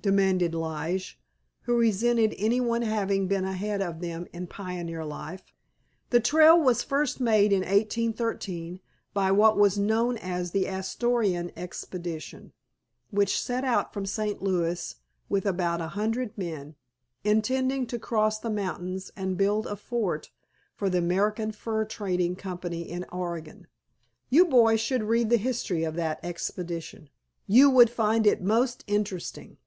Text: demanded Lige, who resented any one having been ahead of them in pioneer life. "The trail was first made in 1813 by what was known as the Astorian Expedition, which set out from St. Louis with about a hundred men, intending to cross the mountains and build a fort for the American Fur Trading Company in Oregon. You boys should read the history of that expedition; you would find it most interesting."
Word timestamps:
demanded 0.00 0.52
Lige, 0.52 1.16
who 1.60 1.78
resented 1.78 2.34
any 2.36 2.60
one 2.60 2.82
having 2.82 3.28
been 3.28 3.44
ahead 3.44 3.80
of 3.80 4.00
them 4.00 4.26
in 4.32 4.48
pioneer 4.48 5.04
life. 5.04 5.44
"The 6.10 6.18
trail 6.18 6.60
was 6.60 6.82
first 6.82 7.20
made 7.20 7.52
in 7.52 7.60
1813 7.60 8.80
by 9.14 9.30
what 9.30 9.56
was 9.56 9.78
known 9.78 10.16
as 10.16 10.50
the 10.50 10.66
Astorian 10.66 11.52
Expedition, 11.56 12.52
which 13.12 13.40
set 13.40 13.62
out 13.64 13.94
from 13.94 14.04
St. 14.04 14.42
Louis 14.42 14.96
with 15.28 15.46
about 15.46 15.80
a 15.80 15.88
hundred 15.88 16.36
men, 16.36 16.74
intending 17.22 17.86
to 17.86 17.96
cross 17.98 18.40
the 18.40 18.50
mountains 18.50 19.12
and 19.14 19.38
build 19.38 19.68
a 19.68 19.76
fort 19.76 20.32
for 20.74 20.90
the 20.90 20.98
American 20.98 21.52
Fur 21.52 21.84
Trading 21.84 22.34
Company 22.34 22.90
in 22.90 23.04
Oregon. 23.12 23.68
You 24.30 24.46
boys 24.46 24.80
should 24.80 25.04
read 25.04 25.30
the 25.30 25.36
history 25.36 25.84
of 25.84 25.94
that 25.94 26.18
expedition; 26.24 27.08
you 27.46 27.70
would 27.70 27.88
find 27.90 28.26
it 28.26 28.42
most 28.42 28.82
interesting." 28.88 29.58